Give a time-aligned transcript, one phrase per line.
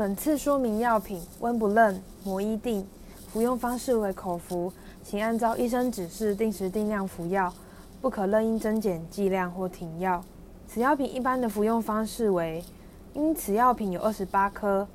[0.00, 2.86] 本次说明药品温不愣、摩伊定，
[3.28, 7.52] 服用方式为口服，请按照医生指示定时定量服药，
[8.00, 10.24] 不可任意增减剂量或停药。
[10.66, 12.64] 此药品一般的服用方式为：
[13.12, 14.88] 因此药品有二十八颗，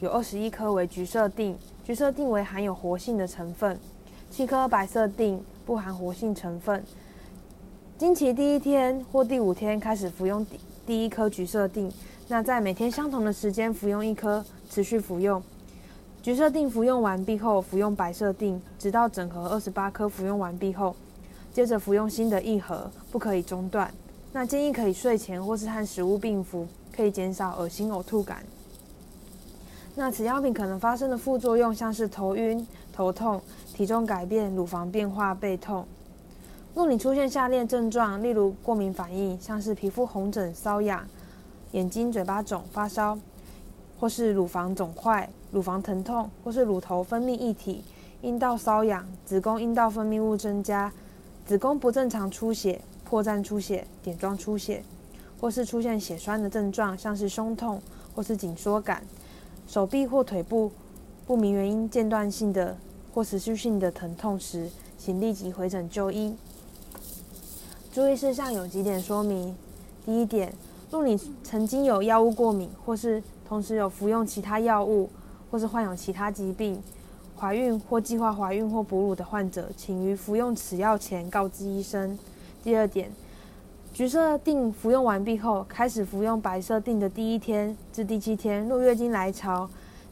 [0.00, 3.76] 有二十一颗为橘色定，橘色定为含有活性的成分；
[4.28, 6.82] 七颗白色定不含活性成分。
[7.96, 10.44] 经期第一天或第五天开始服用
[10.88, 11.92] 第一颗橘色定。
[12.28, 15.42] 那在每天相同的时间服用一颗，持续服用。
[16.22, 20.96] 橘色定服用完毕后，服用白色定，直到整盒二十八颗服用完毕后，
[21.52, 23.92] 接着服用新的一盒，不可以中断。
[24.32, 28.42] 那建议可以睡前或是和食物并服，可以减少恶心呕吐感。
[29.94, 33.42] 那此药品可能发生的副作用像是头晕、头痛、
[33.74, 35.86] 体重改变、乳房变化、背痛。
[36.74, 41.06] 若你出现下列症状，例如过敏反应，像是皮肤红疹、瘙痒。
[41.72, 43.18] 眼睛、嘴巴肿、发烧，
[44.00, 47.84] 或是乳房肿块、乳房疼痛，或是乳头分泌液体、
[48.22, 50.90] 阴道瘙痒、子宫阴道分泌物增加、
[51.44, 54.82] 子宫不正常出血、破绽出血、点状出血，
[55.38, 57.82] 或是出现血栓的症状，像是胸痛
[58.14, 59.02] 或是紧缩感，
[59.66, 60.72] 手臂或腿部
[61.26, 62.74] 不明原因间断性的
[63.12, 66.34] 或持续性的疼痛时，请立即回诊就医。
[67.90, 69.54] 注意事项有几点说明：
[70.04, 70.52] 第一点。
[70.90, 75.10] 若你曾经有药物过敏，或是同时有服用其他药物，
[75.50, 76.82] 或是患有其他疾病、
[77.38, 82.18] 怀孕或计划怀孕或哺乳的患者，请于服用此药前告知医生。
[82.62, 83.10] 第二点，
[83.92, 89.68] 橘色定服用完毕后，开始服用白色定的第一天至第七天，若月经来潮，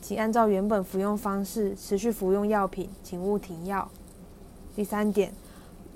[0.00, 3.88] 请按照原本服用方式持续服用药品，请勿停药。
[4.76, 5.32] 第三点。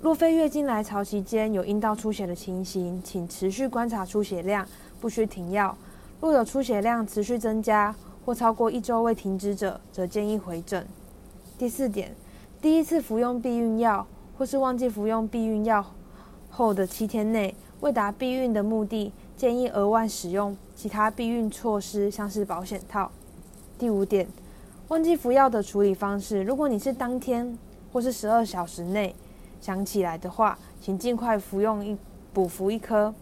[0.04, 4.68] 若非月经来潮期间有阴道出血的情形，请持续观察出血量，
[5.00, 5.74] 不需停药。
[6.20, 10.86] 若有出血量持续增加或超过一周未停止者，则建议回诊。
[11.56, 12.14] 第四点，
[12.60, 15.82] 第一次服用避孕药或是忘记服用避孕药
[16.50, 23.10] 后的七天内，为达避孕的目的，建议额外使用其他避孕措施，像是保险套。
[23.78, 24.28] 第五点，
[24.88, 27.58] 忘记服药的处理方式，如果你是当天
[27.90, 29.16] 或是十二小时内。
[29.64, 31.96] 想起来的话，请尽快服用一
[32.34, 33.14] 补服一颗。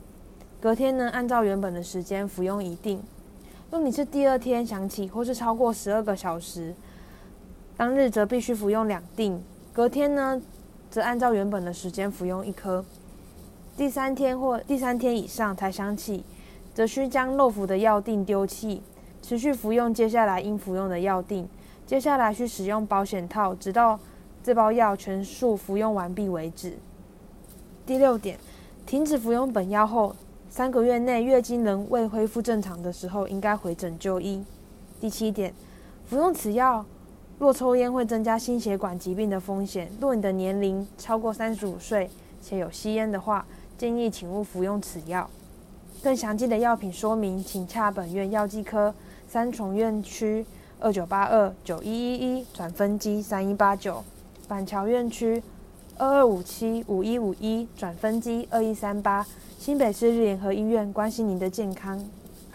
[0.60, 3.00] 隔天呢，按照原本的时间服用一定。
[3.70, 6.74] 若你是第二天想起，或是超过十二个小时，
[7.76, 9.40] 当日则必须服用两定。
[9.72, 10.42] 隔天呢，
[10.90, 12.84] 则按照原本的时间服用一颗。
[13.76, 16.24] 第三天或第三天以上才想起，
[16.74, 18.82] 则需将漏服的药定丢弃，
[19.22, 21.48] 持续服用接下来应服用的药定。
[21.86, 24.00] 接下来需使用保险套，直到。
[24.42, 26.76] 这包药全数服用完毕为止。
[27.86, 28.38] 第六点，
[28.84, 30.14] 停止服用本药后
[30.50, 34.44] 三个月内月经仍未恢复正常的时候，应该回诊就医。
[35.00, 35.54] 第七点，
[36.06, 36.84] 服用此药
[37.38, 39.90] 若抽烟会增加心血管疾病的风险。
[40.00, 42.08] 若你的年龄超过三十五岁
[42.40, 43.46] 且有吸烟的话，
[43.78, 45.28] 建议请勿服用此药。
[46.02, 48.92] 更详细的药品说明，请洽本院药剂科
[49.28, 50.44] 三重院区
[50.80, 54.02] 二九八二九一一一转分机三一八九。
[54.48, 55.42] 板桥院区
[55.96, 59.26] 二二五七五一五一转分机二一三八，
[59.58, 62.02] 新北市立联合医院关心您的健康。